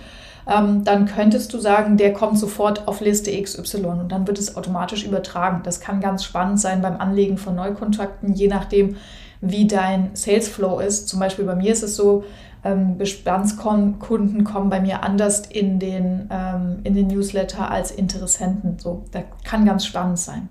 ähm, 0.46 0.84
dann 0.84 1.06
könntest 1.06 1.54
du 1.54 1.58
sagen, 1.58 1.96
der 1.96 2.12
kommt 2.12 2.38
sofort 2.38 2.86
auf 2.86 3.00
Liste 3.00 3.30
XY 3.42 3.86
und 3.86 4.12
dann 4.12 4.26
wird 4.26 4.38
es 4.38 4.56
automatisch 4.56 5.06
übertragen. 5.06 5.62
Das 5.64 5.80
kann 5.80 6.00
ganz 6.00 6.22
spannend 6.22 6.60
sein 6.60 6.82
beim 6.82 6.98
Anlegen 6.98 7.38
von 7.38 7.54
Neukontakten, 7.54 8.34
je 8.34 8.48
nachdem, 8.48 8.96
wie 9.40 9.66
dein 9.66 10.10
Sales 10.12 10.48
Flow 10.48 10.80
ist. 10.80 11.08
Zum 11.08 11.18
Beispiel 11.18 11.46
bei 11.46 11.56
mir 11.56 11.72
ist 11.72 11.82
es 11.82 11.96
so, 11.96 12.24
ähm, 12.62 12.98
Bestandskunden 12.98 14.44
kommen 14.44 14.68
bei 14.68 14.80
mir 14.80 15.02
anders 15.02 15.40
in 15.46 15.78
den, 15.78 16.28
ähm, 16.30 16.80
in 16.84 16.94
den 16.94 17.06
Newsletter 17.06 17.70
als 17.70 17.90
Interessenten. 17.90 18.78
So, 18.78 19.04
das 19.12 19.24
kann 19.44 19.64
ganz 19.64 19.86
spannend 19.86 20.18
sein. 20.18 20.50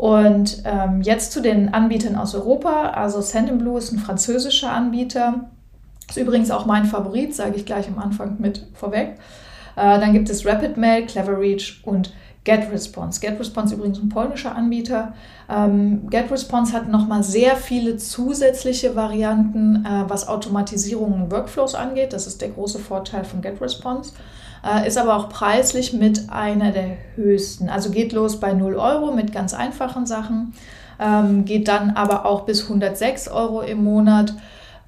Und 0.00 0.62
ähm, 0.64 1.02
jetzt 1.02 1.30
zu 1.30 1.42
den 1.42 1.74
Anbietern 1.74 2.16
aus 2.16 2.34
Europa. 2.34 2.92
Also 2.92 3.20
Sendinblue 3.20 3.76
ist 3.76 3.92
ein 3.92 3.98
französischer 3.98 4.72
Anbieter. 4.72 5.50
Ist 6.08 6.16
übrigens 6.16 6.50
auch 6.50 6.64
mein 6.64 6.86
Favorit, 6.86 7.34
sage 7.34 7.56
ich 7.56 7.66
gleich 7.66 7.86
am 7.86 7.98
Anfang 7.98 8.36
mit 8.38 8.66
vorweg. 8.72 9.18
Äh, 9.76 10.00
dann 10.00 10.14
gibt 10.14 10.30
es 10.30 10.46
RapidMail, 10.46 11.04
CleverReach 11.04 11.82
und 11.84 12.14
GetResponse. 12.44 13.20
GetResponse 13.20 13.74
ist 13.74 13.78
übrigens 13.78 13.98
ein 13.98 14.08
polnischer 14.08 14.56
Anbieter. 14.56 15.12
Ähm, 15.50 16.08
GetResponse 16.08 16.72
hat 16.72 16.88
nochmal 16.88 17.22
sehr 17.22 17.56
viele 17.56 17.98
zusätzliche 17.98 18.96
Varianten, 18.96 19.84
äh, 19.84 20.04
was 20.08 20.28
Automatisierung 20.28 21.12
und 21.12 21.30
Workflows 21.30 21.74
angeht. 21.74 22.14
Das 22.14 22.26
ist 22.26 22.40
der 22.40 22.48
große 22.48 22.78
Vorteil 22.78 23.24
von 23.24 23.42
GetResponse 23.42 24.14
ist 24.86 24.98
aber 24.98 25.16
auch 25.16 25.28
preislich 25.28 25.92
mit 25.92 26.30
einer 26.30 26.70
der 26.72 26.96
höchsten. 27.16 27.68
Also 27.68 27.90
geht 27.90 28.12
los 28.12 28.38
bei 28.40 28.52
0 28.52 28.74
Euro 28.76 29.12
mit 29.12 29.32
ganz 29.32 29.54
einfachen 29.54 30.06
Sachen, 30.06 30.54
ähm, 30.98 31.44
geht 31.44 31.68
dann 31.68 31.90
aber 31.90 32.26
auch 32.26 32.40
bis 32.42 32.64
106 32.64 33.28
Euro 33.28 33.60
im 33.62 33.84
Monat 33.84 34.34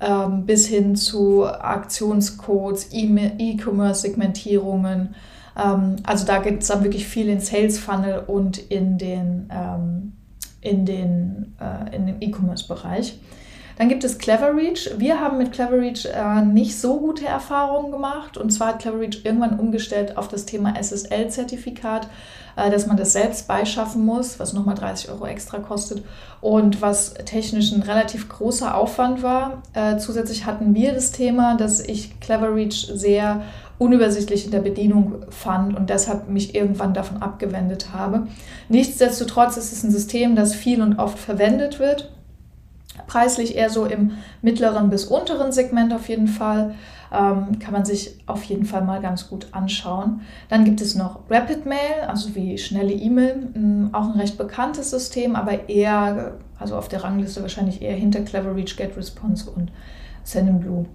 ähm, 0.01 0.47
bis 0.47 0.67
hin 0.67 0.97
zu 0.97 1.47
Aktionscodes, 1.47 2.89
E-Commerce-Segmentierungen. 2.93 5.15
Ähm, 5.57 5.97
also 6.05 6.27
da 6.27 6.39
gibt 6.39 6.63
es 6.63 6.69
dann 6.69 6.83
wirklich 6.83 7.07
viel 7.07 7.29
in 7.29 7.39
Sales 7.41 7.79
Funnel 7.79 8.25
und 8.27 8.59
in 8.59 8.99
den, 8.99 9.49
in 10.61 10.85
den, 10.85 11.55
äh, 11.61 11.97
E-Commerce-Bereich. 12.21 13.21
Dann 13.83 13.89
gibt 13.89 14.05
es 14.05 14.19
CleverReach. 14.19 14.93
Wir 14.99 15.19
haben 15.19 15.39
mit 15.39 15.51
CleverReach 15.51 16.07
äh, 16.07 16.45
nicht 16.45 16.79
so 16.79 17.01
gute 17.01 17.27
Erfahrungen 17.27 17.91
gemacht. 17.91 18.37
Und 18.37 18.51
zwar 18.51 18.69
hat 18.69 18.79
CleverReach 18.79 19.25
irgendwann 19.25 19.59
umgestellt 19.59 20.17
auf 20.17 20.29
das 20.29 20.47
Thema 20.47 20.77
SSL-Zertifikat, 20.81 22.07
äh, 22.55 22.71
dass 22.71 22.87
man 22.87 22.97
das 22.97 23.13
selbst 23.13 23.49
beischaffen 23.49 24.07
muss, 24.07 24.39
was 24.39 24.53
nochmal 24.53 24.77
30 24.77 25.11
Euro 25.11 25.27
extra 25.27 25.59
kostet 25.59 26.05
und 26.41 26.81
was 26.81 27.15
technisch 27.25 27.73
ein 27.73 27.83
relativ 27.83 28.29
großer 28.29 28.77
Aufwand 28.77 29.25
war. 29.25 29.65
Äh, 29.73 29.97
zusätzlich 29.97 30.47
hatten 30.47 30.77
wir 30.77 30.93
das 30.93 31.11
Thema, 31.11 31.57
dass 31.57 31.81
ich 31.81 32.21
CleverReach 32.21 32.89
sehr 32.95 33.43
unübersichtlich 33.79 34.45
in 34.45 34.53
der 34.53 34.61
Bedienung 34.61 35.25
fand 35.31 35.77
und 35.77 35.91
deshalb 35.91 36.29
mich 36.29 36.55
irgendwann 36.55 36.95
davon 36.95 37.21
abgewendet 37.21 37.89
habe. 37.93 38.29
Nichtsdestotrotz 38.69 39.57
ist 39.57 39.73
es 39.73 39.83
ein 39.83 39.91
System, 39.91 40.37
das 40.37 40.55
viel 40.55 40.81
und 40.81 41.01
oft 41.01 41.19
verwendet 41.19 41.81
wird 41.81 42.13
preislich 43.07 43.57
eher 43.57 43.71
so 43.71 43.87
im 43.87 44.13
mittleren 44.43 44.91
bis 44.91 45.05
unteren 45.05 45.53
Segment 45.53 45.93
auf 45.93 46.09
jeden 46.09 46.29
Fall. 46.29 46.75
Ähm, 47.13 47.59
kann 47.59 47.73
man 47.73 47.85
sich 47.85 48.17
auf 48.27 48.43
jeden 48.45 48.65
Fall 48.65 48.83
mal 48.83 49.01
ganz 49.03 49.29
gut 49.29 49.49
anschauen. 49.53 50.23
Dann 50.49 50.65
gibt 50.65 50.81
es 50.81 50.95
noch 50.95 51.21
Rapid 51.29 51.67
Mail, 51.67 52.07
also 52.09 52.35
wie 52.35 52.57
schnelle 52.57 52.93
E-Mail, 52.93 53.37
mm, 53.55 53.91
auch 53.93 54.05
ein 54.05 54.19
recht 54.19 54.39
bekanntes 54.39 54.91
System, 54.91 55.37
aber 55.37 55.69
eher, 55.69 56.39
also 56.59 56.75
auf 56.75 56.89
der 56.89 57.05
Rangliste 57.05 57.43
wahrscheinlich 57.43 57.83
eher 57.83 57.95
hinter 57.95 58.21
Clever 58.21 58.57
Reach, 58.57 58.79
Get 58.79 58.97
Response 58.97 59.51
und 59.51 59.71
Sendinblue. 60.25 60.87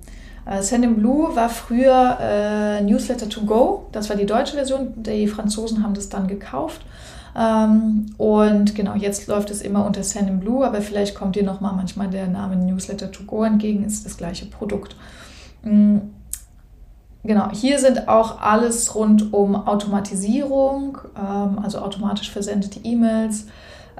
Äh, 0.47 0.63
Sendinblue 0.63 1.35
war 1.35 1.49
früher 1.49 2.17
äh, 2.19 2.81
Newsletter 2.81 3.29
to 3.29 3.41
Go, 3.41 3.87
das 3.91 4.09
war 4.09 4.15
die 4.15 4.25
deutsche 4.25 4.55
Version, 4.55 4.93
die 4.95 5.27
Franzosen 5.27 5.83
haben 5.83 5.93
das 5.93 6.09
dann 6.09 6.27
gekauft. 6.27 6.81
Ähm, 7.37 8.07
und 8.17 8.73
genau, 8.73 8.95
jetzt 8.95 9.27
läuft 9.27 9.51
es 9.51 9.61
immer 9.61 9.85
unter 9.85 10.03
Sendinblue, 10.03 10.65
aber 10.65 10.81
vielleicht 10.81 11.13
kommt 11.13 11.35
dir 11.35 11.43
nochmal 11.43 11.73
manchmal 11.75 12.09
der 12.09 12.27
Name 12.27 12.55
Newsletter 12.55 13.11
to 13.11 13.23
go 13.23 13.43
entgegen, 13.43 13.85
ist 13.85 14.05
das 14.05 14.17
gleiche 14.17 14.47
Produkt. 14.47 14.95
Mm, 15.61 15.97
genau, 17.23 17.51
hier 17.51 17.77
sind 17.77 18.07
auch 18.07 18.41
alles 18.41 18.95
rund 18.95 19.33
um 19.33 19.55
Automatisierung, 19.55 20.97
ähm, 21.15 21.59
also 21.61 21.79
automatisch 21.79 22.31
versendete 22.31 22.79
E-Mails, 22.83 23.45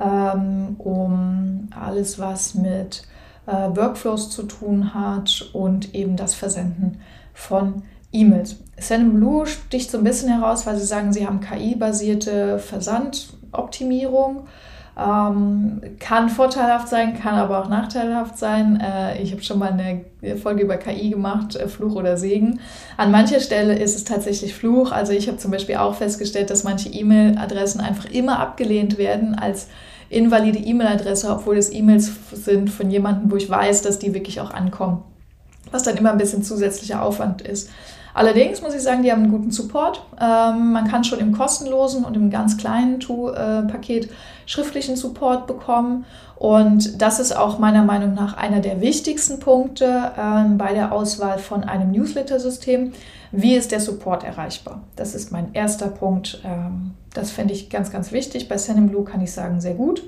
ähm, 0.02 0.76
um 0.80 1.70
alles, 1.80 2.18
was 2.18 2.56
mit 2.56 3.04
äh, 3.46 3.52
Workflows 3.52 4.32
zu 4.32 4.44
tun 4.44 4.96
hat 4.96 5.52
und 5.54 5.94
eben 5.94 6.16
das 6.16 6.34
Versenden 6.34 7.02
von 7.36 7.68
E-Mails. 7.68 7.97
Sendinblue 8.12 9.46
sticht 9.46 9.92
so 9.92 9.98
ein 9.98 10.04
bisschen 10.04 10.30
heraus, 10.30 10.66
weil 10.66 10.78
sie 10.78 10.86
sagen, 10.86 11.14
sie 11.14 11.28
haben 11.28 11.40
KI-basierte 11.40 12.60
Versandoptimierung. 12.60 14.48
Ähm, 15.00 15.82
kann 16.00 16.28
vorteilhaft 16.30 16.88
sein, 16.88 17.20
kann 17.20 17.36
aber 17.36 17.62
auch 17.62 17.70
nachteilhaft 17.70 18.38
sein. 18.38 18.82
Äh, 18.82 19.22
ich 19.22 19.32
habe 19.32 19.44
schon 19.44 19.60
mal 19.60 19.72
eine 19.72 20.06
Folge 20.38 20.64
über 20.64 20.78
KI 20.78 21.12
gemacht, 21.12 21.56
äh, 21.56 21.68
Fluch 21.68 21.96
oder 21.96 22.18
Segen. 22.18 22.60
An 22.98 23.12
mancher 23.12 23.40
Stelle 23.40 23.78
ist 23.78 23.96
es 23.96 24.06
tatsächlich 24.06 24.56
Fluch. 24.56 24.92
Also 24.92 25.14
ich 25.14 25.28
habe 25.28 25.38
zum 25.38 25.52
Beispiel 25.52 25.76
auch 25.76 25.94
festgestellt, 25.94 26.50
dass 26.50 26.64
manche 26.64 26.90
E-Mail-Adressen 26.90 27.80
einfach 27.80 28.06
immer 28.06 28.40
abgelehnt 28.40 28.98
werden 28.98 29.36
als 29.36 29.68
invalide 30.10 30.58
E-Mail-Adresse, 30.58 31.30
obwohl 31.30 31.58
es 31.58 31.72
E-Mails 31.72 32.12
sind 32.32 32.72
von 32.72 32.90
jemandem, 32.90 33.30
wo 33.30 33.36
ich 33.36 33.48
weiß, 33.48 33.84
dass 33.84 34.00
die 34.00 34.16
wirklich 34.16 34.42
auch 34.42 34.52
ankommen. 34.52 35.04
Was 35.72 35.84
dann 35.84 35.98
immer 35.98 36.12
ein 36.12 36.18
bisschen 36.18 36.44
zusätzlicher 36.44 37.02
Aufwand 37.02 37.42
ist. 37.42 37.70
Allerdings 38.18 38.64
muss 38.64 38.74
ich 38.74 38.82
sagen, 38.82 39.04
die 39.04 39.12
haben 39.12 39.24
einen 39.24 39.32
guten 39.32 39.52
Support. 39.52 40.04
Ähm, 40.20 40.72
man 40.72 40.88
kann 40.88 41.04
schon 41.04 41.20
im 41.20 41.34
kostenlosen 41.34 42.04
und 42.04 42.16
im 42.16 42.32
ganz 42.32 42.58
kleinen 42.58 43.00
To-Paket 43.00 44.06
äh, 44.06 44.14
schriftlichen 44.48 44.96
Support 44.96 45.46
bekommen. 45.46 46.04
Und 46.36 47.00
das 47.00 47.20
ist 47.20 47.38
auch 47.38 47.60
meiner 47.60 47.84
Meinung 47.84 48.16
nach 48.16 48.36
einer 48.36 48.60
der 48.60 48.82
wichtigsten 48.82 49.40
Punkte 49.40 50.14
ähm, 50.18 50.58
bei 50.58 50.74
der 50.74 50.94
Auswahl 50.94 51.38
von 51.38 51.64
einem 51.64 51.92
Newsletter-System. 51.92 52.94
Wie 53.32 53.56
ist 53.56 53.72
der 53.72 53.82
Support 53.82 54.24
erreichbar? 54.24 54.82
Das 54.96 55.14
ist 55.14 55.32
mein 55.32 55.54
erster 55.54 55.88
Punkt. 55.88 56.42
Ähm, 56.44 56.96
das 57.14 57.30
fände 57.30 57.54
ich 57.54 57.70
ganz, 57.70 57.92
ganz 57.92 58.12
wichtig. 58.12 58.50
Bei 58.50 58.58
Sendinblue 58.58 59.04
kann 59.04 59.22
ich 59.22 59.32
sagen, 59.32 59.62
sehr 59.62 59.76
gut. 59.76 60.02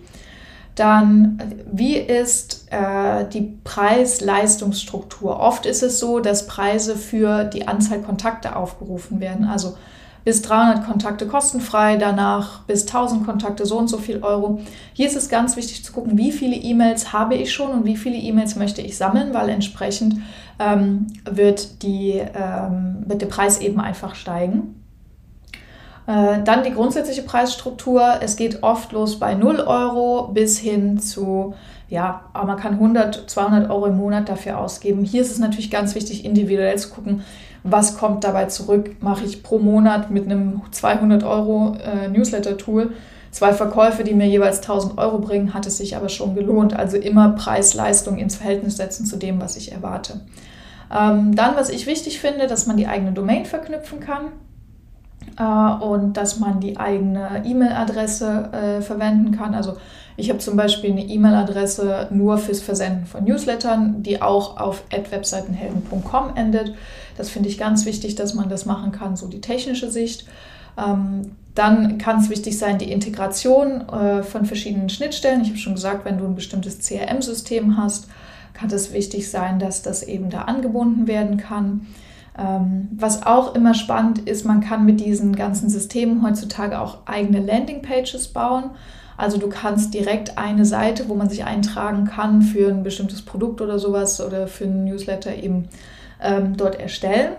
Dann, 0.79 1.41
wie 1.69 1.97
ist 1.97 2.67
äh, 2.71 3.25
die 3.27 3.59
Preis-Leistungsstruktur? 3.65 5.37
Oft 5.37 5.65
ist 5.65 5.83
es 5.83 5.99
so, 5.99 6.21
dass 6.21 6.47
Preise 6.47 6.95
für 6.95 7.43
die 7.43 7.67
Anzahl 7.67 8.01
Kontakte 8.01 8.55
aufgerufen 8.55 9.19
werden. 9.19 9.43
Also 9.43 9.75
bis 10.23 10.41
300 10.41 10.85
Kontakte 10.85 11.27
kostenfrei, 11.27 11.97
danach 11.97 12.61
bis 12.61 12.87
1000 12.87 13.25
Kontakte 13.25 13.65
so 13.65 13.77
und 13.77 13.89
so 13.89 13.97
viel 13.97 14.23
Euro. 14.23 14.61
Hier 14.93 15.07
ist 15.07 15.17
es 15.17 15.27
ganz 15.27 15.57
wichtig 15.57 15.83
zu 15.83 15.91
gucken, 15.91 16.17
wie 16.17 16.31
viele 16.31 16.55
E-Mails 16.55 17.11
habe 17.11 17.35
ich 17.35 17.51
schon 17.51 17.71
und 17.71 17.83
wie 17.83 17.97
viele 17.97 18.15
E-Mails 18.15 18.55
möchte 18.55 18.81
ich 18.81 18.95
sammeln, 18.95 19.33
weil 19.33 19.49
entsprechend 19.49 20.15
ähm, 20.59 21.07
wird, 21.29 21.83
die, 21.83 22.13
ähm, 22.13 23.03
wird 23.05 23.21
der 23.21 23.27
Preis 23.27 23.59
eben 23.59 23.81
einfach 23.81 24.15
steigen. 24.15 24.78
Äh, 26.09 26.41
dann 26.43 26.63
die 26.63 26.73
grundsätzliche 26.73 27.21
Preisstruktur. 27.21 28.15
Es 28.21 28.35
geht 28.35 28.63
oft 28.63 28.93
los 28.93 29.19
bei 29.19 29.35
0 29.35 29.59
Euro 29.59 30.29
bis 30.33 30.57
hin 30.57 30.97
zu, 30.97 31.53
ja, 31.87 32.21
aber 32.33 32.47
man 32.47 32.57
kann 32.57 32.73
100, 32.73 33.29
200 33.29 33.69
Euro 33.69 33.85
im 33.85 33.97
Monat 33.97 34.27
dafür 34.27 34.57
ausgeben. 34.57 35.03
Hier 35.03 35.21
ist 35.21 35.29
es 35.29 35.37
natürlich 35.37 35.69
ganz 35.69 35.93
wichtig, 35.93 36.25
individuell 36.25 36.75
zu 36.79 36.89
gucken, 36.89 37.23
was 37.61 37.95
kommt 37.95 38.23
dabei 38.23 38.45
zurück. 38.45 38.95
Mache 39.01 39.23
ich 39.23 39.43
pro 39.43 39.59
Monat 39.59 40.09
mit 40.09 40.25
einem 40.25 40.63
200 40.71 41.23
Euro 41.23 41.75
äh, 41.75 42.07
Newsletter-Tool 42.07 42.91
zwei 43.29 43.53
Verkäufe, 43.53 44.03
die 44.03 44.15
mir 44.15 44.25
jeweils 44.25 44.61
1000 44.61 44.97
Euro 44.97 45.19
bringen, 45.19 45.53
hat 45.53 45.67
es 45.67 45.77
sich 45.77 45.95
aber 45.95 46.09
schon 46.09 46.33
gelohnt. 46.33 46.73
Also 46.73 46.97
immer 46.97 47.29
Preis-Leistung 47.33 48.17
ins 48.17 48.37
Verhältnis 48.37 48.77
setzen 48.77 49.05
zu 49.05 49.17
dem, 49.17 49.39
was 49.39 49.57
ich 49.57 49.71
erwarte. 49.71 50.21
Ähm, 50.91 51.35
dann, 51.35 51.55
was 51.55 51.69
ich 51.69 51.85
wichtig 51.85 52.19
finde, 52.19 52.47
dass 52.47 52.65
man 52.65 52.77
die 52.77 52.87
eigene 52.87 53.11
Domain 53.11 53.45
verknüpfen 53.45 53.99
kann 53.99 54.31
und 55.41 56.13
dass 56.17 56.39
man 56.39 56.59
die 56.59 56.77
eigene 56.77 57.43
E-Mail-Adresse 57.45 58.49
äh, 58.51 58.81
verwenden 58.81 59.31
kann. 59.31 59.55
Also 59.55 59.77
ich 60.17 60.29
habe 60.29 60.39
zum 60.39 60.57
Beispiel 60.57 60.91
eine 60.91 61.05
E-Mail-Adresse 61.05 62.07
nur 62.11 62.37
fürs 62.37 62.59
Versenden 62.59 63.05
von 63.05 63.23
Newslettern, 63.23 64.03
die 64.03 64.21
auch 64.21 64.57
auf 64.57 64.83
webseitenhelden.com 64.91 66.35
endet. 66.35 66.73
Das 67.17 67.29
finde 67.29 67.47
ich 67.47 67.57
ganz 67.57 67.85
wichtig, 67.85 68.15
dass 68.15 68.33
man 68.33 68.49
das 68.49 68.65
machen 68.65 68.91
kann, 68.91 69.15
so 69.15 69.27
die 69.27 69.41
technische 69.41 69.89
Sicht. 69.89 70.25
Ähm, 70.77 71.31
dann 71.55 71.97
kann 71.97 72.19
es 72.19 72.29
wichtig 72.29 72.57
sein, 72.57 72.77
die 72.77 72.91
Integration 72.91 73.87
äh, 73.89 74.23
von 74.23 74.45
verschiedenen 74.45 74.89
Schnittstellen. 74.89 75.41
Ich 75.41 75.49
habe 75.49 75.57
schon 75.57 75.75
gesagt, 75.75 76.05
wenn 76.05 76.17
du 76.17 76.25
ein 76.25 76.35
bestimmtes 76.35 76.79
CRM-System 76.79 77.77
hast, 77.77 78.07
kann 78.53 78.69
es 78.71 78.93
wichtig 78.93 79.29
sein, 79.29 79.59
dass 79.59 79.81
das 79.81 80.03
eben 80.03 80.29
da 80.29 80.43
angebunden 80.43 81.07
werden 81.07 81.37
kann. 81.37 81.87
Ähm, 82.39 82.87
was 82.95 83.23
auch 83.23 83.53
immer 83.53 83.73
spannend 83.73 84.19
ist, 84.19 84.45
man 84.45 84.61
kann 84.61 84.85
mit 84.85 85.01
diesen 85.01 85.35
ganzen 85.35 85.69
Systemen 85.69 86.23
heutzutage 86.23 86.79
auch 86.79 86.99
eigene 87.05 87.39
Landingpages 87.39 88.29
bauen. 88.29 88.71
Also 89.17 89.37
du 89.37 89.49
kannst 89.49 89.93
direkt 89.93 90.37
eine 90.37 90.63
Seite, 90.63 91.09
wo 91.09 91.15
man 91.15 91.27
sich 91.27 91.43
eintragen 91.43 92.05
kann 92.05 92.41
für 92.41 92.69
ein 92.69 92.83
bestimmtes 92.83 93.21
Produkt 93.23 93.59
oder 93.59 93.77
sowas 93.77 94.21
oder 94.21 94.47
für 94.47 94.63
einen 94.63 94.85
Newsletter 94.85 95.35
eben 95.35 95.67
ähm, 96.21 96.55
dort 96.55 96.79
erstellen. 96.79 97.33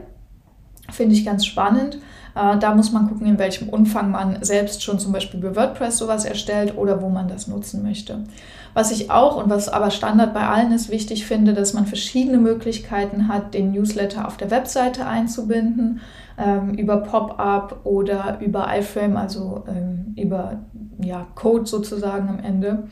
Finde 0.91 1.15
ich 1.15 1.25
ganz 1.25 1.47
spannend. 1.47 1.99
Äh, 2.35 2.59
da 2.59 2.75
muss 2.75 2.93
man 2.93 3.09
gucken, 3.09 3.27
in 3.27 3.39
welchem 3.39 3.69
Umfang 3.69 4.11
man 4.11 4.43
selbst 4.43 4.83
schon 4.83 4.99
zum 4.99 5.13
Beispiel 5.13 5.41
bei 5.41 5.57
WordPress 5.57 5.99
sowas 5.99 6.25
erstellt 6.25 6.77
oder 6.77 7.03
wo 7.03 7.09
man 7.09 7.29
das 7.29 7.49
nutzen 7.49 7.83
möchte. 7.83 8.25
Was 8.73 8.93
ich 8.93 9.11
auch 9.11 9.37
und 9.37 9.51
was 9.51 9.69
aber 9.69 9.91
Standard 9.91 10.33
bei 10.33 10.47
allen 10.47 10.73
ist, 10.73 10.91
wichtig 10.91 11.27
finde, 11.27 11.55
dass 11.55 11.75
man 11.75 11.87
verschiedene 11.87 12.39
Möglichkeiten 12.39 13.27
hat, 13.27 13.55
den 13.55 13.73
Newsletter 13.73 14.29
auf 14.29 14.37
der 14.37 14.51
Webseite 14.51 15.07
einzubinden, 15.07 16.01
ähm, 16.39 16.75
über 16.75 16.99
Pop-up 16.99 17.81
oder 17.85 18.39
über 18.41 18.69
iFrame, 18.77 19.17
also 19.17 19.65
ähm, 19.69 20.15
über 20.17 20.61
ja, 21.03 21.27
Code 21.35 21.67
sozusagen 21.67 22.29
am 22.29 22.39
Ende 22.39 22.85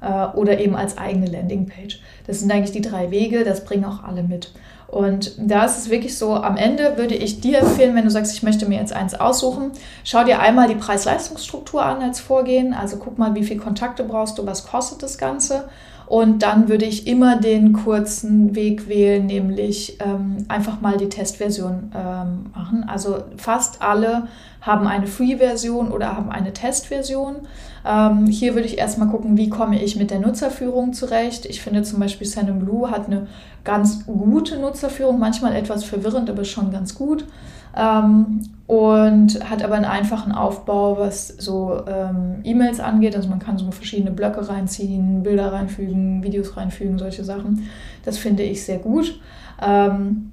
äh, 0.00 0.26
oder 0.36 0.60
eben 0.60 0.76
als 0.76 0.96
eigene 0.96 1.26
Landingpage. 1.26 2.00
Das 2.26 2.40
sind 2.40 2.52
eigentlich 2.52 2.72
die 2.72 2.88
drei 2.88 3.10
Wege, 3.10 3.44
das 3.44 3.64
bringen 3.64 3.84
auch 3.84 4.04
alle 4.04 4.22
mit. 4.22 4.52
Und 4.88 5.32
da 5.38 5.64
ist 5.64 5.78
es 5.78 5.90
wirklich 5.90 6.16
so, 6.16 6.34
am 6.34 6.56
Ende 6.56 6.96
würde 6.96 7.14
ich 7.14 7.40
dir 7.40 7.58
empfehlen, 7.58 7.96
wenn 7.96 8.04
du 8.04 8.10
sagst, 8.10 8.32
ich 8.32 8.42
möchte 8.42 8.66
mir 8.66 8.78
jetzt 8.78 8.92
eins 8.92 9.14
aussuchen, 9.14 9.72
schau 10.04 10.22
dir 10.24 10.38
einmal 10.38 10.68
die 10.68 10.76
Preis-Leistungsstruktur 10.76 11.84
an 11.84 12.02
als 12.02 12.20
Vorgehen. 12.20 12.72
Also 12.72 12.96
guck 12.96 13.18
mal, 13.18 13.34
wie 13.34 13.44
viele 13.44 13.60
Kontakte 13.60 14.04
brauchst 14.04 14.38
du, 14.38 14.46
was 14.46 14.66
kostet 14.66 15.02
das 15.02 15.18
Ganze. 15.18 15.68
Und 16.06 16.42
dann 16.42 16.68
würde 16.68 16.84
ich 16.84 17.06
immer 17.06 17.36
den 17.36 17.72
kurzen 17.72 18.54
Weg 18.54 18.88
wählen, 18.88 19.26
nämlich 19.26 19.98
ähm, 20.00 20.38
einfach 20.48 20.80
mal 20.80 20.96
die 20.96 21.08
Testversion 21.08 21.90
ähm, 21.94 22.46
machen. 22.54 22.84
Also 22.86 23.24
fast 23.36 23.82
alle 23.82 24.28
haben 24.60 24.86
eine 24.86 25.06
Free-Version 25.06 25.90
oder 25.90 26.16
haben 26.16 26.30
eine 26.30 26.52
Testversion. 26.52 27.36
Ähm, 27.84 28.26
hier 28.26 28.54
würde 28.54 28.66
ich 28.66 28.78
erstmal 28.78 29.08
gucken, 29.08 29.36
wie 29.36 29.48
komme 29.48 29.82
ich 29.82 29.96
mit 29.96 30.10
der 30.10 30.20
Nutzerführung 30.20 30.92
zurecht. 30.92 31.46
Ich 31.46 31.60
finde 31.60 31.82
zum 31.82 31.98
Beispiel 31.98 32.26
Blue 32.54 32.90
hat 32.90 33.06
eine 33.06 33.26
ganz 33.64 34.06
gute 34.06 34.58
Nutzerführung, 34.58 35.18
manchmal 35.18 35.56
etwas 35.56 35.84
verwirrend, 35.84 36.30
aber 36.30 36.44
schon 36.44 36.70
ganz 36.70 36.94
gut. 36.94 37.24
Ähm, 37.76 38.42
und 38.66 39.48
hat 39.48 39.62
aber 39.62 39.76
einen 39.76 39.84
einfachen 39.84 40.32
Aufbau, 40.32 40.98
was 40.98 41.28
so 41.28 41.84
ähm, 41.86 42.40
E-Mails 42.42 42.80
angeht. 42.80 43.14
Also 43.14 43.28
man 43.28 43.38
kann 43.38 43.58
so 43.58 43.70
verschiedene 43.70 44.10
Blöcke 44.10 44.48
reinziehen, 44.48 45.22
Bilder 45.22 45.52
reinfügen, 45.52 46.24
Videos 46.24 46.56
reinfügen, 46.56 46.98
solche 46.98 47.22
Sachen. 47.22 47.68
Das 48.04 48.18
finde 48.18 48.42
ich 48.42 48.64
sehr 48.64 48.78
gut. 48.78 49.20
Ähm, 49.62 50.32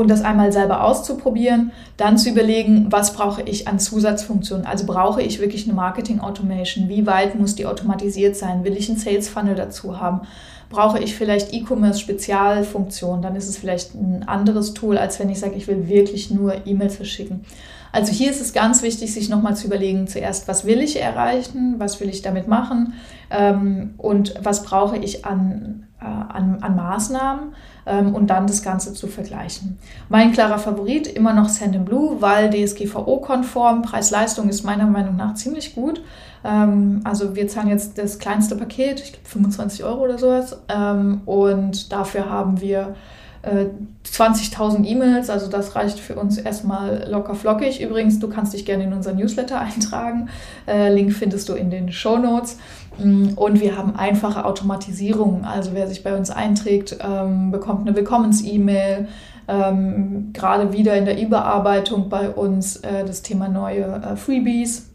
und 0.00 0.08
das 0.08 0.22
einmal 0.22 0.52
selber 0.52 0.84
auszuprobieren, 0.84 1.72
dann 1.96 2.18
zu 2.18 2.30
überlegen, 2.30 2.86
was 2.90 3.14
brauche 3.14 3.42
ich 3.42 3.68
an 3.68 3.78
Zusatzfunktionen. 3.78 4.66
Also 4.66 4.86
brauche 4.86 5.22
ich 5.22 5.40
wirklich 5.40 5.64
eine 5.64 5.74
Marketing 5.74 6.20
Automation? 6.20 6.88
Wie 6.88 7.06
weit 7.06 7.38
muss 7.38 7.54
die 7.54 7.66
automatisiert 7.66 8.36
sein? 8.36 8.64
Will 8.64 8.76
ich 8.76 8.88
einen 8.88 8.98
Sales 8.98 9.28
Funnel 9.28 9.54
dazu 9.54 10.00
haben? 10.00 10.22
brauche 10.70 11.00
ich 11.00 11.16
vielleicht 11.16 11.52
E-Commerce-Spezialfunktionen, 11.52 13.22
dann 13.22 13.36
ist 13.36 13.48
es 13.48 13.58
vielleicht 13.58 13.94
ein 13.94 14.22
anderes 14.26 14.72
Tool, 14.72 14.96
als 14.96 15.18
wenn 15.18 15.28
ich 15.28 15.40
sage, 15.40 15.56
ich 15.56 15.66
will 15.66 15.88
wirklich 15.88 16.30
nur 16.30 16.64
E-Mails 16.64 16.96
verschicken. 16.96 17.44
Also 17.92 18.12
hier 18.12 18.30
ist 18.30 18.40
es 18.40 18.52
ganz 18.52 18.82
wichtig, 18.82 19.12
sich 19.12 19.28
nochmal 19.28 19.56
zu 19.56 19.66
überlegen, 19.66 20.06
zuerst, 20.06 20.46
was 20.46 20.64
will 20.64 20.80
ich 20.80 21.00
erreichen, 21.00 21.74
was 21.78 22.00
will 22.00 22.08
ich 22.08 22.22
damit 22.22 22.46
machen 22.46 22.94
ähm, 23.30 23.94
und 23.98 24.34
was 24.40 24.62
brauche 24.62 24.96
ich 24.96 25.24
an, 25.24 25.88
an, 26.04 26.58
an 26.60 26.76
Maßnahmen 26.76 27.54
ähm, 27.86 28.14
und 28.14 28.28
dann 28.28 28.46
das 28.46 28.62
Ganze 28.62 28.92
zu 28.92 29.06
vergleichen. 29.06 29.78
Mein 30.08 30.32
klarer 30.32 30.58
Favorit 30.58 31.06
immer 31.06 31.32
noch 31.32 31.48
Send 31.48 31.84
Blue, 31.84 32.20
weil 32.20 32.50
DSGVO-konform, 32.50 33.82
Preis-Leistung 33.82 34.48
ist 34.48 34.64
meiner 34.64 34.86
Meinung 34.86 35.16
nach 35.16 35.34
ziemlich 35.34 35.74
gut. 35.74 36.02
Ähm, 36.44 37.00
also 37.04 37.36
wir 37.36 37.48
zahlen 37.48 37.68
jetzt 37.68 37.98
das 37.98 38.18
kleinste 38.18 38.56
Paket, 38.56 39.00
ich 39.00 39.12
glaube 39.12 39.28
25 39.28 39.84
Euro 39.84 40.04
oder 40.04 40.18
sowas. 40.18 40.58
Ähm, 40.68 41.22
und 41.26 41.92
dafür 41.92 42.30
haben 42.30 42.60
wir 42.60 42.94
äh, 43.42 43.66
20.000 44.04 44.84
E-Mails, 44.84 45.30
also 45.30 45.48
das 45.48 45.74
reicht 45.74 45.98
für 45.98 46.16
uns 46.16 46.36
erstmal 46.38 47.08
locker 47.10 47.34
flockig. 47.34 47.80
Übrigens, 47.80 48.18
du 48.18 48.28
kannst 48.28 48.52
dich 48.52 48.66
gerne 48.66 48.84
in 48.84 48.92
unseren 48.92 49.16
Newsletter 49.16 49.60
eintragen. 49.60 50.28
Äh, 50.66 50.92
Link 50.92 51.12
findest 51.12 51.48
du 51.48 51.54
in 51.54 51.70
den 51.70 51.92
Show 51.92 52.18
Notes. 52.18 52.58
Mm, 53.02 53.34
und 53.36 53.60
wir 53.60 53.76
haben 53.76 53.96
einfache 53.96 54.44
Automatisierungen. 54.44 55.44
Also 55.44 55.70
wer 55.74 55.86
sich 55.86 56.02
bei 56.02 56.16
uns 56.16 56.30
einträgt, 56.30 56.98
ähm, 57.00 57.50
bekommt 57.50 57.86
eine 57.86 57.96
Willkommens-E-Mail. 57.96 59.08
Ähm, 59.48 60.30
gerade 60.32 60.72
wieder 60.72 60.96
in 60.96 61.06
der 61.06 61.20
Überarbeitung 61.20 62.08
bei 62.08 62.30
uns 62.30 62.76
äh, 62.76 63.04
das 63.04 63.22
Thema 63.22 63.48
neue 63.48 63.84
äh, 63.84 64.16
Freebies. 64.16 64.89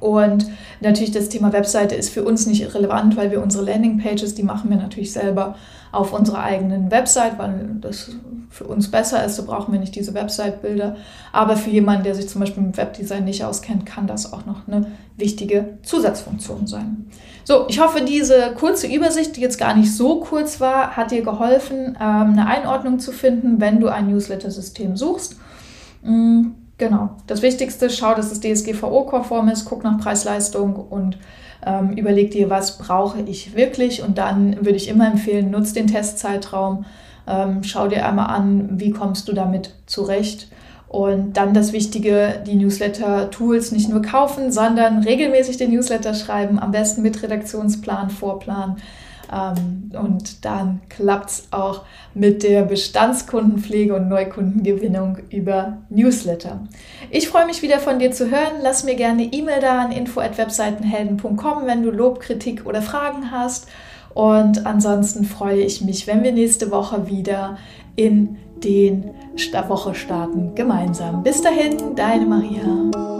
Und 0.00 0.46
natürlich 0.80 1.12
das 1.12 1.28
Thema 1.28 1.52
Webseite 1.52 1.94
ist 1.94 2.08
für 2.08 2.24
uns 2.24 2.46
nicht 2.46 2.74
relevant, 2.74 3.16
weil 3.16 3.30
wir 3.30 3.42
unsere 3.42 3.64
Landingpages, 3.64 4.34
die 4.34 4.42
machen 4.42 4.70
wir 4.70 4.78
natürlich 4.78 5.12
selber 5.12 5.56
auf 5.92 6.12
unserer 6.12 6.42
eigenen 6.42 6.90
Website, 6.90 7.38
weil 7.38 7.76
das 7.80 8.10
für 8.50 8.64
uns 8.64 8.90
besser 8.90 9.24
ist. 9.24 9.36
So 9.36 9.44
brauchen 9.44 9.72
wir 9.72 9.80
nicht 9.80 9.94
diese 9.94 10.14
Website-Bilder. 10.14 10.96
Aber 11.32 11.56
für 11.56 11.70
jemanden, 11.70 12.04
der 12.04 12.14
sich 12.14 12.28
zum 12.28 12.40
Beispiel 12.40 12.62
mit 12.62 12.76
Webdesign 12.76 13.24
nicht 13.24 13.44
auskennt, 13.44 13.84
kann 13.84 14.06
das 14.06 14.32
auch 14.32 14.46
noch 14.46 14.66
eine 14.66 14.86
wichtige 15.16 15.78
Zusatzfunktion 15.82 16.66
sein. 16.66 17.06
So, 17.44 17.66
ich 17.68 17.78
hoffe, 17.78 18.02
diese 18.02 18.54
kurze 18.58 18.86
Übersicht, 18.86 19.36
die 19.36 19.40
jetzt 19.40 19.58
gar 19.58 19.76
nicht 19.76 19.94
so 19.94 20.20
kurz 20.20 20.60
war, 20.60 20.96
hat 20.96 21.10
dir 21.10 21.22
geholfen, 21.22 21.96
ähm, 22.00 22.32
eine 22.32 22.46
Einordnung 22.46 22.98
zu 22.98 23.12
finden, 23.12 23.60
wenn 23.60 23.80
du 23.80 23.88
ein 23.88 24.08
Newsletter-System 24.08 24.96
suchst. 24.96 25.36
Genau. 26.78 27.10
Das 27.26 27.42
Wichtigste, 27.42 27.88
schau, 27.88 28.14
dass 28.14 28.32
es 28.32 28.40
DSGVO-konform 28.40 29.48
ist, 29.48 29.64
guck 29.64 29.84
nach 29.84 29.98
Preis-Leistung 29.98 30.74
und 30.74 31.18
ähm, 31.64 31.92
überleg 31.92 32.32
dir, 32.32 32.50
was 32.50 32.78
brauche 32.78 33.20
ich 33.20 33.54
wirklich. 33.54 34.02
Und 34.02 34.18
dann 34.18 34.56
würde 34.56 34.76
ich 34.76 34.88
immer 34.88 35.06
empfehlen, 35.06 35.50
nutz 35.50 35.72
den 35.72 35.86
Testzeitraum, 35.86 36.84
ähm, 37.26 37.62
schau 37.62 37.88
dir 37.88 38.06
einmal 38.06 38.26
an, 38.26 38.80
wie 38.80 38.90
kommst 38.90 39.28
du 39.28 39.32
damit 39.32 39.74
zurecht 39.86 40.48
und 40.94 41.36
dann 41.36 41.54
das 41.54 41.72
Wichtige, 41.72 42.40
die 42.46 42.54
Newsletter-Tools 42.54 43.72
nicht 43.72 43.88
nur 43.88 44.00
kaufen, 44.00 44.52
sondern 44.52 45.02
regelmäßig 45.02 45.56
den 45.56 45.72
Newsletter 45.72 46.14
schreiben, 46.14 46.60
am 46.60 46.70
besten 46.70 47.02
mit 47.02 47.20
Redaktionsplan, 47.20 48.10
Vorplan. 48.10 48.76
Ähm, 49.34 49.90
und 50.00 50.44
dann 50.44 50.80
klappt 50.88 51.30
es 51.30 51.48
auch 51.50 51.82
mit 52.14 52.42
der 52.42 52.62
Bestandskundenpflege 52.62 53.94
und 53.94 54.08
Neukundengewinnung 54.08 55.18
über 55.30 55.78
Newsletter. 55.90 56.60
Ich 57.10 57.28
freue 57.28 57.46
mich 57.46 57.62
wieder 57.62 57.78
von 57.78 57.98
dir 57.98 58.12
zu 58.12 58.30
hören. 58.30 58.60
Lass 58.62 58.84
mir 58.84 58.94
gerne 58.94 59.24
E-Mail 59.24 59.60
da 59.60 59.80
an 59.80 59.92
info.webseitenhelden.com, 59.92 61.66
wenn 61.66 61.82
du 61.82 61.90
Lob, 61.90 62.20
Kritik 62.20 62.66
oder 62.66 62.82
Fragen 62.82 63.30
hast. 63.30 63.68
Und 64.14 64.64
ansonsten 64.64 65.24
freue 65.24 65.62
ich 65.62 65.80
mich, 65.80 66.06
wenn 66.06 66.22
wir 66.22 66.32
nächste 66.32 66.70
Woche 66.70 67.08
wieder 67.08 67.58
in 67.96 68.36
den 68.62 69.10
Woche 69.68 69.94
starten 69.94 70.54
gemeinsam. 70.54 71.24
Bis 71.24 71.42
dahin, 71.42 71.96
deine 71.96 72.24
Maria. 72.24 73.13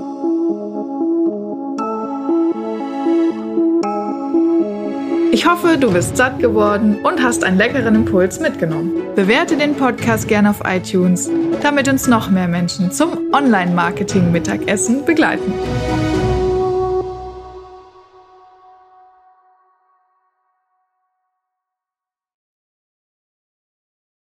Ich 5.34 5.48
hoffe, 5.48 5.76
du 5.76 5.90
bist 5.90 6.16
satt 6.16 6.38
geworden 6.38 6.98
und 7.02 7.20
hast 7.20 7.42
einen 7.42 7.58
leckeren 7.58 7.96
Impuls 7.96 8.38
mitgenommen. 8.38 8.92
Bewerte 9.16 9.56
den 9.56 9.74
Podcast 9.74 10.28
gerne 10.28 10.48
auf 10.48 10.60
iTunes, 10.64 11.28
damit 11.60 11.88
uns 11.88 12.06
noch 12.06 12.30
mehr 12.30 12.46
Menschen 12.46 12.92
zum 12.92 13.32
Online-Marketing-Mittagessen 13.32 15.04
begleiten. 15.04 15.52